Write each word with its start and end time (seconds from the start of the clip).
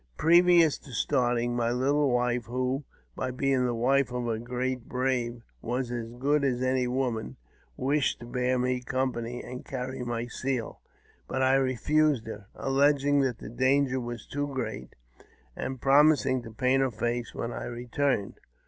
Previous 0.17 0.79
to 0.79 0.93
starting, 0.93 1.55
my 1.55 1.69
little 1.71 2.09
wife, 2.09 2.45
who, 2.45 2.85
by 3.15 3.29
being 3.29 3.67
the 3.67 3.75
wife 3.75 4.11
of 4.11 4.27
a 4.27 4.39
great 4.39 4.89
brave, 4.89 5.43
was 5.61 5.91
as 5.91 6.09
good 6.13 6.43
as 6.43 6.63
any 6.63 6.87
woman, 6.87 7.35
wished 7.77 8.19
to 8.19 8.25
bear 8.25 8.57
me 8.57 8.81
company 8.81 9.43
and 9.43 9.63
carry 9.63 10.01
my 10.03 10.25
shield. 10.25 10.77
But 11.27 11.43
I 11.43 11.53
refused 11.53 12.25
her, 12.25 12.47
alleging 12.55 13.19
that 13.19 13.37
the 13.37 13.49
danger 13.51 13.99
was 13.99 14.25
too 14.25 14.47
great, 14.47 14.95
and 15.55 15.79
promising 15.79 16.41
to 16.41 16.51
paint 16.51 16.79
204 16.81 16.87
AUTOBIOGRAPHY 16.87 16.87
OF 16.87 16.93
her 16.93 16.99
face 17.29 17.35
when 17.35 17.51
I 17.53 17.63
returned. 17.65 18.39